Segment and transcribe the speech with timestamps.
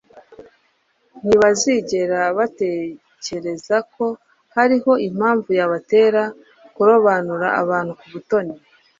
[1.23, 4.05] ntibazigera batekereza ko
[4.55, 6.23] hariho impamvu yabatera
[6.75, 8.53] kurobanura abantu ku butoni;